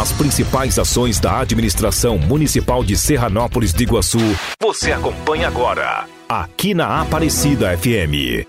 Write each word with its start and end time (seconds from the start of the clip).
As 0.00 0.12
principais 0.12 0.78
ações 0.78 1.20
da 1.20 1.40
administração 1.40 2.16
municipal 2.16 2.82
de 2.82 2.96
Serranópolis 2.96 3.70
de 3.70 3.82
Iguaçu, 3.82 4.18
você 4.58 4.92
acompanha 4.92 5.46
agora, 5.46 6.06
aqui 6.26 6.72
na 6.72 7.02
Aparecida 7.02 7.76
FM. 7.76 8.48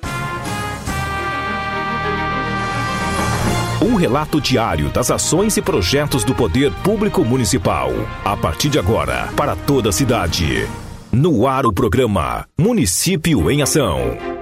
Um 3.81 3.95
relato 3.95 4.39
diário 4.39 4.87
das 4.91 5.11
ações 5.11 5.57
e 5.57 5.61
projetos 5.61 6.23
do 6.23 6.33
Poder 6.33 6.71
Público 6.85 7.25
Municipal. 7.25 7.89
A 8.23 8.37
partir 8.37 8.69
de 8.69 8.79
agora, 8.79 9.27
para 9.35 9.53
toda 9.53 9.89
a 9.89 9.91
cidade. 9.91 10.65
No 11.11 11.45
ar 11.45 11.65
o 11.65 11.73
programa 11.73 12.47
Município 12.57 13.51
em 13.51 13.61
Ação. 13.61 14.40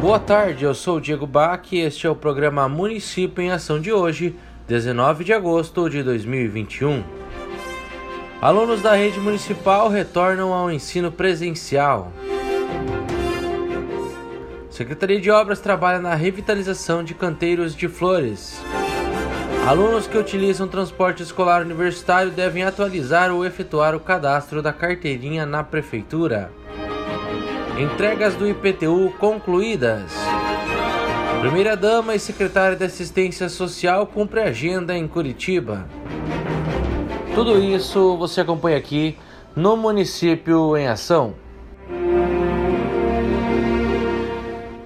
Boa 0.00 0.18
tarde, 0.18 0.64
eu 0.64 0.74
sou 0.74 0.98
o 0.98 1.00
Diego 1.00 1.26
Bach 1.26 1.62
e 1.72 1.80
este 1.80 2.06
é 2.06 2.10
o 2.10 2.14
programa 2.14 2.68
Município 2.68 3.42
em 3.42 3.50
Ação 3.50 3.80
de 3.80 3.90
hoje, 3.90 4.36
19 4.68 5.24
de 5.24 5.32
agosto 5.32 5.88
de 5.88 6.02
2021. 6.02 7.02
Alunos 8.40 8.82
da 8.82 8.94
rede 8.94 9.18
municipal 9.18 9.88
retornam 9.88 10.52
ao 10.52 10.70
ensino 10.70 11.10
presencial. 11.10 12.12
Secretaria 14.68 15.18
de 15.18 15.30
Obras 15.30 15.60
trabalha 15.60 15.98
na 15.98 16.14
revitalização 16.14 17.02
de 17.02 17.14
canteiros 17.14 17.74
de 17.74 17.88
flores. 17.88 18.60
Alunos 19.66 20.06
que 20.06 20.18
utilizam 20.18 20.68
transporte 20.68 21.22
escolar 21.22 21.62
universitário 21.62 22.30
devem 22.30 22.62
atualizar 22.62 23.32
ou 23.32 23.46
efetuar 23.46 23.94
o 23.96 24.00
cadastro 24.00 24.60
da 24.62 24.74
carteirinha 24.74 25.46
na 25.46 25.64
prefeitura. 25.64 26.52
Entregas 27.78 28.34
do 28.34 28.48
IPTU 28.48 29.12
concluídas. 29.18 30.10
Primeira-dama 31.40 32.14
e 32.14 32.18
secretária 32.18 32.74
de 32.74 32.84
Assistência 32.84 33.50
Social 33.50 34.06
cumpre 34.06 34.40
agenda 34.40 34.96
em 34.96 35.06
Curitiba. 35.06 35.86
Tudo 37.34 37.58
isso 37.58 38.16
você 38.16 38.40
acompanha 38.40 38.78
aqui 38.78 39.18
no 39.54 39.76
Município 39.76 40.74
em 40.74 40.88
Ação. 40.88 41.34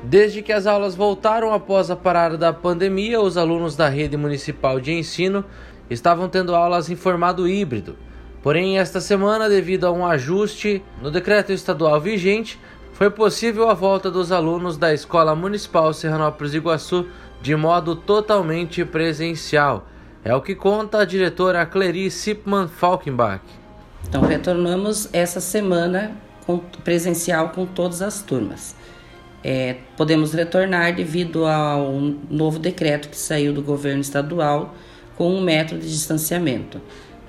Desde 0.03 0.43
que 0.43 0.53
as 0.53 0.67
aulas 0.67 0.97
voltaram 0.97 1.55
após 1.55 1.93
a 1.93 1.97
parada 1.97 2.37
da 2.37 2.53
pandemia, 2.53 3.21
os 3.21 3.37
alunos 3.37 3.77
da 3.77 3.89
rede 3.89 4.17
municipal 4.17 4.81
de 4.81 4.93
ensino 4.93 5.45
estavam 5.89 6.29
tendo 6.29 6.57
aulas 6.57 6.91
em 6.91 6.97
formato 6.97 7.47
híbrido. 7.47 7.97
Porém, 8.43 8.79
esta 8.79 9.01
semana, 9.01 9.49
devido 9.49 9.87
a 9.87 9.93
um 9.93 10.05
ajuste 10.05 10.83
no 11.01 11.11
decreto 11.11 11.53
estadual 11.53 12.01
vigente, 12.01 12.59
foi 12.93 13.11
possível 13.11 13.69
a 13.69 13.75
volta 13.75 14.11
dos 14.11 14.31
alunos 14.31 14.77
da 14.77 14.93
Escola 14.93 15.35
Municipal 15.35 15.93
Serranópolis 15.93 16.55
Iguaçu 16.55 17.07
de 17.41 17.57
modo 17.57 17.97
totalmente 17.97 18.85
presencial. 18.85 19.87
É 20.23 20.35
o 20.35 20.43
que 20.43 20.55
conta 20.55 20.99
a 20.99 21.05
diretora 21.05 21.65
Cleri 21.65 22.11
Sipman 22.11 22.69
Falkenbach. 22.69 23.41
Então, 24.07 24.21
retornamos 24.23 25.09
essa 25.13 25.41
semana 25.41 26.13
com, 26.45 26.59
presencial 26.59 27.51
com 27.51 27.65
todas 27.65 28.03
as 28.03 28.21
turmas. 28.21 28.75
É, 29.43 29.77
podemos 29.97 30.35
retornar 30.35 30.95
devido 30.95 31.47
ao 31.47 31.93
novo 32.29 32.59
decreto 32.59 33.09
que 33.09 33.17
saiu 33.17 33.55
do 33.55 33.63
governo 33.63 34.03
estadual 34.03 34.75
com 35.17 35.35
um 35.35 35.41
metro 35.41 35.79
de 35.79 35.89
distanciamento. 35.89 36.81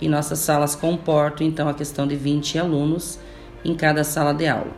E 0.02 0.09
nossas 0.09 0.40
salas 0.40 0.75
comportam 0.75 1.46
então 1.46 1.70
a 1.70 1.73
questão 1.73 2.06
de 2.06 2.16
20 2.16 2.59
alunos 2.59 3.20
em 3.64 3.75
cada 3.75 4.03
sala 4.03 4.34
de 4.34 4.48
aula. 4.48 4.72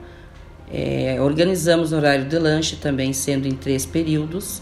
É, 0.74 1.18
organizamos 1.22 1.92
o 1.92 1.98
horário 1.98 2.26
de 2.26 2.40
lanche 2.40 2.78
também 2.78 3.14
sendo 3.14 3.48
em 3.48 3.52
três 3.52 3.86
períodos, 3.86 4.60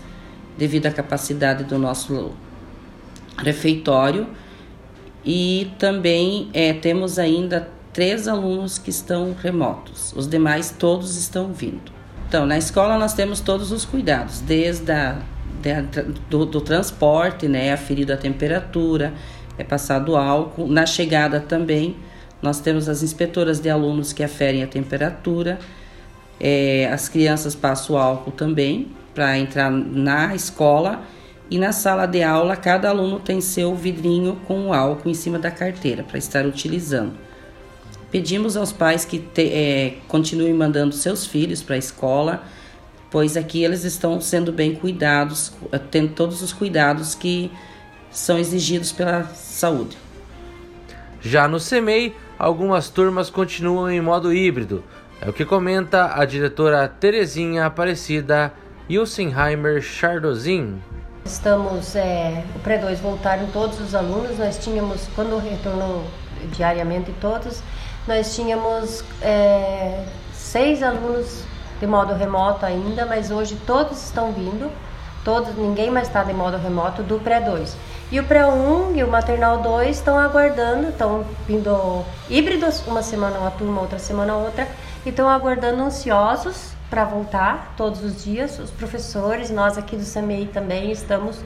devido 0.58 0.88
à 0.88 0.92
capacidade 0.92 1.64
do 1.64 1.80
nosso 1.80 2.32
refeitório. 3.38 4.28
E 5.24 5.72
também 5.80 6.50
é, 6.54 6.74
temos 6.74 7.18
ainda 7.18 7.70
três 7.94 8.28
alunos 8.28 8.78
que 8.78 8.90
estão 8.90 9.34
remotos, 9.42 10.14
os 10.16 10.28
demais 10.28 10.76
todos 10.78 11.16
estão 11.16 11.54
vindo. 11.54 11.92
Então, 12.28 12.46
na 12.46 12.58
escola 12.58 12.98
nós 12.98 13.14
temos 13.14 13.40
todos 13.40 13.72
os 13.72 13.86
cuidados, 13.86 14.40
desde 14.42 14.92
a, 14.92 15.22
do, 16.30 16.46
do, 16.46 16.62
transporte, 16.62 17.48
né, 17.48 17.72
aferido 17.72 18.12
a 18.12 18.18
temperatura, 18.18 19.14
é 19.58 19.64
passado 19.64 20.16
álcool. 20.16 20.68
Na 20.68 20.86
chegada 20.86 21.40
também, 21.40 21.96
nós 22.42 22.60
temos 22.60 22.90
as 22.90 23.04
inspetoras 23.04 23.60
de 23.60 23.70
alunos 23.70 24.12
que 24.14 24.24
aferem 24.24 24.64
a 24.64 24.68
temperatura 24.68 25.60
é, 26.44 26.90
as 26.92 27.08
crianças 27.08 27.54
passam 27.54 27.96
álcool 27.96 28.32
também 28.32 28.88
para 29.14 29.38
entrar 29.38 29.70
na 29.70 30.34
escola 30.34 31.04
e 31.52 31.60
na 31.60 31.72
sala 31.72 32.08
de 32.08 32.24
aula 32.24 32.56
cada 32.56 32.90
aluno 32.90 33.20
tem 33.20 33.40
seu 33.40 33.76
vidrinho 33.76 34.38
com 34.48 34.74
álcool 34.74 35.08
em 35.08 35.14
cima 35.14 35.38
da 35.38 35.52
carteira 35.52 36.02
para 36.02 36.18
estar 36.18 36.44
utilizando. 36.48 37.14
Pedimos 38.10 38.58
aos 38.58 38.72
pais 38.72 39.06
que 39.06 39.20
te, 39.20 39.54
é, 39.54 39.98
continuem 40.08 40.54
mandando 40.54 40.96
seus 40.96 41.28
filhos 41.28 41.62
para 41.62 41.76
a 41.76 41.78
escola, 41.78 42.44
pois 43.12 43.38
aqui 43.38 43.64
eles 43.64 43.84
estão 43.84 44.20
sendo 44.20 44.52
bem 44.52 44.74
cuidados, 44.74 45.54
tendo 45.92 46.14
todos 46.14 46.42
os 46.42 46.52
cuidados 46.52 47.14
que 47.14 47.52
são 48.10 48.40
exigidos 48.40 48.92
pela 48.92 49.26
saúde. 49.26 49.96
Já 51.22 51.48
no 51.48 51.60
CEMEI, 51.60 52.16
algumas 52.40 52.90
turmas 52.90 53.30
continuam 53.30 53.92
em 53.92 54.02
modo 54.02 54.34
híbrido, 54.34 54.84
é 55.22 55.30
o 55.30 55.34
que 55.34 55.46
comenta 55.46 56.20
a 56.20 56.26
diretora 56.26 56.88
Terezinha 56.88 57.68
Aparecida 57.68 58.52
Ilsenheimer 58.90 59.80
Chardozin. 59.80 60.82
Estamos, 61.24 61.96
é, 61.96 62.44
o 62.56 62.60
pré-2 62.60 62.96
voltaram 62.96 63.46
todos 63.54 63.80
os 63.80 63.94
alunos, 63.94 64.40
nós 64.40 64.58
tínhamos, 64.58 65.08
quando 65.16 65.38
retornou 65.38 66.04
diariamente 66.52 67.14
todos, 67.22 67.62
nós 68.08 68.34
tínhamos 68.34 69.04
é, 69.22 70.04
seis 70.34 70.82
alunos 70.82 71.44
de 71.80 71.86
modo 71.86 72.16
remoto 72.16 72.66
ainda, 72.66 73.06
mas 73.06 73.30
hoje 73.30 73.56
todos 73.68 74.04
estão 74.04 74.32
vindo, 74.32 74.72
todos, 75.24 75.56
ninguém 75.56 75.92
mais 75.92 76.08
está 76.08 76.24
de 76.24 76.34
modo 76.34 76.58
remoto 76.58 77.04
do 77.04 77.20
pré-2. 77.20 77.76
E 78.12 78.20
o 78.20 78.24
pré-1 78.24 78.98
e 78.98 79.04
o 79.04 79.08
maternal 79.08 79.62
2 79.62 79.96
estão 79.96 80.18
aguardando, 80.20 80.90
estão 80.90 81.24
vindo 81.48 82.04
híbridos, 82.30 82.86
uma 82.88 83.04
semana 83.04 83.38
uma 83.40 83.52
turma, 83.52 83.82
outra 83.82 84.00
semana 84.00 84.36
outra, 84.36 84.68
estão 85.10 85.28
aguardando 85.28 85.82
ansiosos 85.82 86.72
para 86.90 87.06
voltar 87.06 87.74
todos 87.76 88.04
os 88.04 88.24
dias. 88.24 88.60
Os 88.60 88.70
professores, 88.70 89.50
nós 89.50 89.78
aqui 89.78 89.96
do 89.96 90.06
CMEI 90.06 90.48
também 90.48 90.92
estamos 90.92 91.40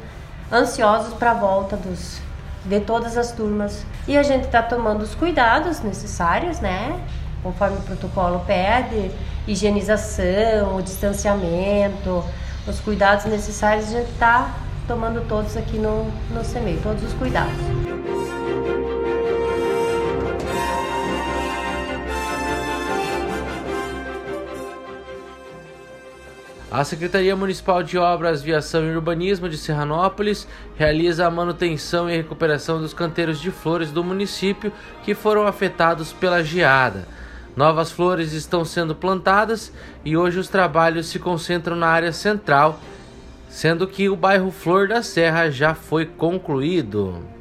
ansiosos 0.52 1.14
para 1.14 1.32
a 1.32 1.34
volta 1.36 1.78
dos, 1.78 2.20
de 2.66 2.80
todas 2.82 3.18
as 3.18 3.32
turmas. 3.32 3.86
E 4.08 4.18
a 4.18 4.24
gente 4.24 4.46
está 4.46 4.62
tomando 4.62 5.02
os 5.02 5.16
cuidados 5.16 5.82
necessários, 5.82 6.60
né? 6.60 7.00
Conforme 7.42 7.78
o 7.78 7.82
protocolo 7.82 8.44
pede, 8.46 9.12
higienização, 9.48 10.76
o 10.78 10.82
distanciamento, 10.82 12.24
os 12.68 12.80
cuidados 12.80 13.26
necessários, 13.26 13.88
a 13.90 14.00
gente 14.00 14.12
está 14.12 14.56
tomando 14.88 15.28
todos 15.28 15.56
aqui 15.56 15.78
no, 15.78 16.06
no 16.32 16.44
CMEI, 16.44 16.80
todos 16.84 17.04
os 17.04 17.14
cuidados. 17.14 17.85
A 26.72 26.84
Secretaria 26.84 27.36
Municipal 27.36 27.84
de 27.84 27.98
Obras, 27.98 28.42
Viação 28.42 28.86
e 28.86 28.96
Urbanismo 28.96 29.48
de 29.48 29.58
Serranópolis 29.58 30.48
realiza 30.76 31.26
a 31.26 31.32
manutenção 31.32 32.10
e 32.10 32.18
recuperação 32.18 32.82
dos 32.82 32.94
canteiros 32.94 33.40
de 33.40 33.52
flores 33.52 33.92
do 33.92 34.04
município 34.04 34.74
que 35.04 35.14
foram 35.14 35.46
afetados 35.46 36.12
pela 36.12 36.44
geada. 36.44 37.08
Novas 37.56 37.92
flores 37.92 38.34
estão 38.34 38.66
sendo 38.66 38.96
plantadas 38.96 39.72
e 40.04 40.18
hoje 40.18 40.40
os 40.40 40.50
trabalhos 40.50 41.08
se 41.08 41.20
concentram 41.20 41.76
na 41.76 41.88
área 41.88 42.12
central, 42.12 42.80
sendo 43.48 43.88
que 43.88 44.10
o 44.10 44.16
bairro 44.16 44.52
Flor 44.52 44.88
da 44.88 45.02
Serra 45.04 45.50
já 45.50 45.76
foi 45.76 46.06
concluído. 46.06 47.35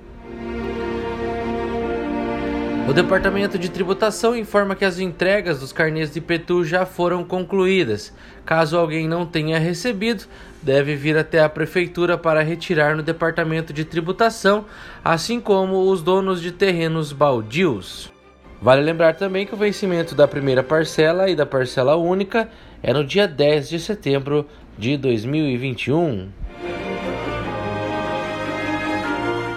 O 2.86 2.92
Departamento 2.92 3.58
de 3.58 3.70
Tributação 3.70 4.36
informa 4.36 4.76
que 4.76 4.84
as 4.84 4.98
entregas 4.98 5.58
dos 5.58 5.72
carnês 5.72 6.12
de 6.12 6.18
IPTU 6.18 6.64
já 6.66 6.84
foram 6.84 7.24
concluídas. 7.24 8.12
Caso 8.44 8.76
alguém 8.76 9.08
não 9.08 9.24
tenha 9.24 9.58
recebido, 9.58 10.24
deve 10.62 10.94
vir 10.94 11.16
até 11.16 11.42
a 11.42 11.48
Prefeitura 11.48 12.18
para 12.18 12.42
retirar 12.42 12.94
no 12.94 13.02
Departamento 13.02 13.72
de 13.72 13.86
Tributação, 13.86 14.66
assim 15.02 15.40
como 15.40 15.90
os 15.90 16.02
donos 16.02 16.42
de 16.42 16.52
terrenos 16.52 17.10
baldios. 17.10 18.12
Vale 18.60 18.82
lembrar 18.82 19.14
também 19.14 19.46
que 19.46 19.54
o 19.54 19.58
vencimento 19.58 20.14
da 20.14 20.28
primeira 20.28 20.62
parcela 20.62 21.30
e 21.30 21.34
da 21.34 21.46
parcela 21.46 21.96
única 21.96 22.50
é 22.82 22.92
no 22.92 23.02
dia 23.02 23.26
10 23.26 23.70
de 23.70 23.80
setembro 23.80 24.46
de 24.78 24.98
2021. 24.98 26.43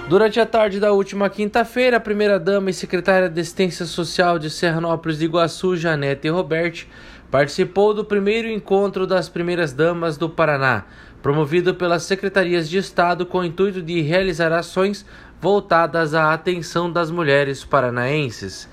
Durante 0.10 0.40
a 0.40 0.46
tarde 0.46 0.80
da 0.80 0.94
última 0.94 1.30
quinta-feira, 1.30 1.98
a 1.98 2.00
primeira-dama 2.00 2.70
e 2.70 2.74
secretária 2.74 3.30
de 3.30 3.42
Assistência 3.42 3.86
Social 3.86 4.40
de 4.40 4.50
Serranópolis 4.50 5.20
de 5.20 5.26
Iguaçu, 5.26 5.76
Janete 5.76 6.30
Roberti, 6.30 6.88
participou 7.30 7.94
do 7.94 8.06
primeiro 8.06 8.48
encontro 8.48 9.06
das 9.06 9.28
primeiras 9.28 9.74
damas 9.74 10.18
do 10.18 10.30
Paraná, 10.30 10.86
promovido 11.22 11.76
pelas 11.76 12.04
secretarias 12.04 12.70
de 12.70 12.78
Estado 12.78 13.26
com 13.26 13.40
o 13.40 13.44
intuito 13.44 13.82
de 13.82 14.00
realizar 14.00 14.54
ações 14.54 15.06
voltadas 15.42 16.14
à 16.14 16.32
atenção 16.34 16.90
das 16.90 17.12
mulheres 17.12 17.66
paranaenses. 17.66 18.70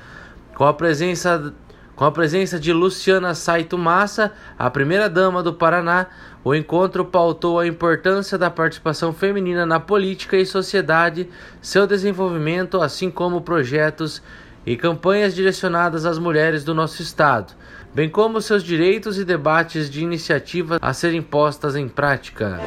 Com 0.54 0.64
a 0.64 0.72
presença 0.72 1.52
com 1.96 2.04
a 2.04 2.10
presença 2.10 2.58
de 2.58 2.72
Luciana 2.72 3.34
Saito 3.34 3.78
Massa, 3.78 4.32
a 4.58 4.68
primeira-dama 4.68 5.42
do 5.42 5.54
Paraná, 5.54 6.06
o 6.42 6.54
encontro 6.54 7.04
pautou 7.04 7.58
a 7.58 7.66
importância 7.66 8.36
da 8.36 8.50
participação 8.50 9.12
feminina 9.12 9.64
na 9.64 9.78
política 9.78 10.36
e 10.36 10.44
sociedade, 10.44 11.28
seu 11.62 11.86
desenvolvimento, 11.86 12.80
assim 12.80 13.10
como 13.10 13.40
projetos 13.40 14.22
e 14.66 14.76
campanhas 14.76 15.34
direcionadas 15.34 16.04
às 16.04 16.18
mulheres 16.18 16.64
do 16.64 16.74
nosso 16.74 17.00
Estado, 17.00 17.54
bem 17.94 18.08
como 18.08 18.40
seus 18.40 18.62
direitos 18.62 19.18
e 19.18 19.24
debates 19.24 19.88
de 19.88 20.02
iniciativa 20.02 20.78
a 20.80 20.92
serem 20.92 21.22
postas 21.22 21.76
em 21.76 21.88
prática. 21.88 22.60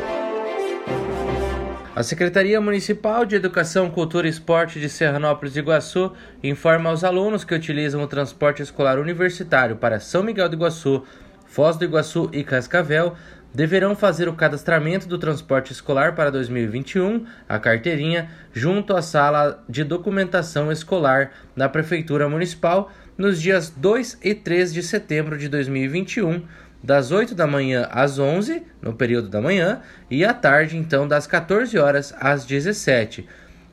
A 1.97 2.03
Secretaria 2.03 2.61
Municipal 2.61 3.25
de 3.25 3.35
Educação, 3.35 3.89
Cultura 3.89 4.27
e 4.27 4.29
Esporte 4.29 4.79
de 4.79 4.87
Serranópolis 4.87 5.55
do 5.55 5.59
Iguaçu 5.61 6.13
informa 6.43 6.91
aos 6.91 7.03
alunos 7.03 7.43
que 7.43 7.55
utilizam 7.55 8.03
o 8.03 8.07
transporte 8.07 8.61
escolar 8.61 8.99
universitário 8.99 9.77
para 9.77 9.99
São 9.99 10.21
Miguel 10.21 10.47
do 10.47 10.55
Iguaçu, 10.55 11.03
Foz 11.47 11.75
do 11.75 11.85
Iguaçu 11.85 12.29
e 12.31 12.43
Cascavel 12.43 13.15
deverão 13.51 13.95
fazer 13.95 14.29
o 14.29 14.35
cadastramento 14.35 15.07
do 15.07 15.17
transporte 15.17 15.71
escolar 15.71 16.13
para 16.13 16.29
2021, 16.29 17.25
a 17.49 17.57
carteirinha, 17.57 18.29
junto 18.53 18.95
à 18.95 19.01
sala 19.01 19.63
de 19.67 19.83
documentação 19.83 20.71
escolar 20.71 21.31
da 21.55 21.67
Prefeitura 21.67 22.29
Municipal 22.29 22.91
nos 23.17 23.41
dias 23.41 23.71
2 23.71 24.19
e 24.23 24.35
3 24.35 24.71
de 24.71 24.83
setembro 24.83 25.35
de 25.35 25.49
2021 25.49 26.43
das 26.83 27.11
8 27.11 27.33
da 27.33 27.47
manhã 27.47 27.87
às 27.91 28.19
11, 28.19 28.63
no 28.81 28.93
período 28.93 29.29
da 29.29 29.41
manhã, 29.41 29.81
e 30.09 30.23
à 30.23 30.33
tarde, 30.33 30.77
então, 30.77 31.07
das 31.07 31.27
14 31.27 31.77
horas 31.77 32.13
às 32.19 32.45
17. 32.45 33.27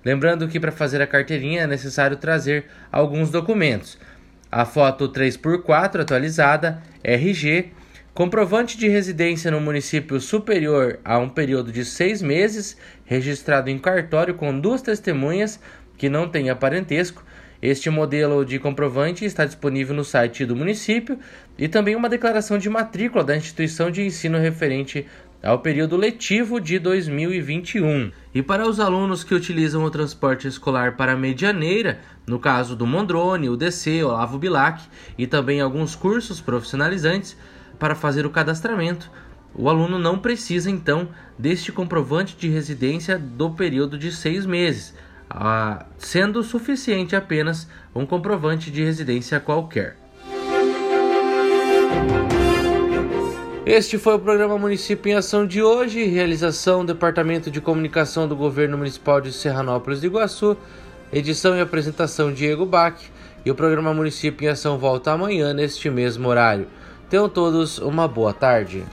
Lembrando 0.05 0.49
que 0.49 0.61
para 0.61 0.73
fazer 0.73 1.01
a 1.01 1.06
carteirinha 1.06 1.62
é 1.62 1.67
necessário 1.67 2.17
trazer 2.17 2.67
alguns 2.93 3.31
documentos: 3.31 3.99
a 4.51 4.65
foto 4.65 5.09
3x4 5.09 6.01
atualizada, 6.01 6.83
RG, 7.03 7.73
comprovante 8.12 8.77
de 8.77 8.89
residência 8.89 9.51
no 9.51 9.61
município 9.61 10.21
superior 10.21 10.99
a 11.05 11.19
um 11.19 11.29
período 11.29 11.73
de 11.73 11.85
seis 11.85 12.21
meses, 12.21 12.77
registrado 13.05 13.71
em 13.71 13.79
cartório 13.79 14.35
com 14.35 14.59
duas 14.59 14.83
testemunhas 14.83 15.59
que 15.97 16.09
não 16.09 16.29
tenha 16.29 16.55
parentesco 16.55 17.25
este 17.64 17.88
modelo 17.88 18.44
de 18.44 18.58
comprovante 18.58 19.25
está 19.25 19.46
disponível 19.46 19.96
no 19.96 20.05
site 20.05 20.44
do 20.44 20.55
município 20.55 21.19
e 21.56 21.66
também 21.66 21.96
uma 21.96 22.11
declaração 22.11 22.58
de 22.58 22.69
matrícula 22.69 23.25
da 23.25 23.34
instituição 23.34 23.90
de 23.90 24.02
ensino 24.02 24.37
referente 24.37 25.06
ao 25.43 25.58
período 25.61 25.96
letivo 25.96 26.61
de 26.61 26.78
2021. 26.78 28.12
E 28.34 28.43
para 28.43 28.69
os 28.69 28.78
alunos 28.78 29.25
que 29.25 29.34
utilizam 29.34 29.82
o 29.82 29.90
transporte 29.90 30.46
escolar 30.46 30.94
para 30.94 31.16
Medianeira, 31.16 32.00
no 32.26 32.38
caso 32.38 32.76
do 32.76 32.87
Mondrone, 32.87 33.49
o 33.49 33.56
DC, 33.56 34.05
Olavo 34.05 34.38
Bilac 34.38 34.82
e 35.17 35.26
também 35.26 35.62
alguns 35.62 35.96
cursos 35.96 36.43
profissionalizantes, 36.43 37.34
para 37.78 37.94
fazer 37.94 38.26
o 38.26 38.31
cadastramento, 38.31 39.10
o 39.55 39.70
aluno 39.70 39.99
não 39.99 40.19
precisa 40.19 40.70
então 40.70 41.08
deste 41.38 41.72
comprovante 41.72 42.37
de 42.37 42.46
residência 42.46 43.19
do 43.19 43.52
período 43.52 43.96
de 43.96 44.12
seis 44.12 44.44
meses 44.44 44.93
ah, 45.29 45.87
sendo 45.99 46.43
suficiente 46.43 47.17
apenas 47.17 47.69
um 47.94 48.05
comprovante 48.05 48.71
de 48.71 48.82
residência 48.82 49.41
qualquer. 49.41 49.97
Este 53.67 53.97
foi 53.97 54.15
o 54.15 54.19
programa 54.19 54.59
Município 54.59 55.11
em 55.11 55.15
Ação 55.15 55.47
de 55.47 55.62
hoje, 55.62 56.05
realização 56.05 56.85
Departamento 56.85 57.50
de 57.50 57.62
Comunicação 57.62 58.29
do 58.29 58.37
Governo 58.37 58.76
Municipal 58.76 59.23
de 59.23 59.32
Serranópolis 59.32 60.00
do 60.00 60.06
Iguaçu, 60.06 60.55
edição 61.11 61.56
e 61.56 61.61
apresentação 61.62 62.31
Diego 62.31 62.67
Bach, 62.67 63.00
e 63.43 63.50
o 63.50 63.55
programa 63.55 63.94
Município 63.94 64.44
em 64.44 64.50
Ação 64.50 64.79
volta 64.79 65.12
amanhã 65.12 65.55
neste 65.55 65.88
mesmo 65.88 66.29
horário. 66.29 66.67
Tenham 67.09 67.29
todos 67.29 67.79
uma 67.79 68.06
boa 68.06 68.35
tarde. 68.35 68.85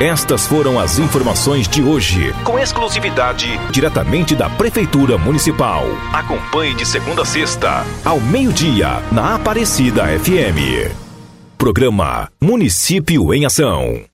Estas 0.00 0.46
foram 0.46 0.78
as 0.78 1.00
informações 1.00 1.66
de 1.66 1.82
hoje, 1.82 2.32
com 2.44 2.56
exclusividade 2.56 3.58
diretamente 3.72 4.32
da 4.36 4.48
Prefeitura 4.48 5.18
Municipal. 5.18 5.84
Acompanhe 6.12 6.72
de 6.72 6.86
segunda 6.86 7.22
a 7.22 7.24
sexta, 7.24 7.84
ao 8.04 8.20
meio-dia, 8.20 9.02
na 9.10 9.34
Aparecida 9.34 10.04
FM. 10.06 10.94
Programa 11.56 12.28
Município 12.40 13.34
em 13.34 13.44
Ação. 13.44 14.04